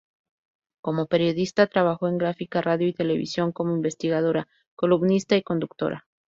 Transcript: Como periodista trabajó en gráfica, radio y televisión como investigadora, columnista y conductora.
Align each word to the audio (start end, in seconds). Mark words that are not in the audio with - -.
Como 0.81 1.05
periodista 1.05 1.67
trabajó 1.67 2.07
en 2.07 2.17
gráfica, 2.17 2.59
radio 2.59 2.87
y 2.87 2.93
televisión 2.95 3.51
como 3.51 3.75
investigadora, 3.75 4.47
columnista 4.75 5.35
y 5.35 5.43
conductora. 5.43 6.07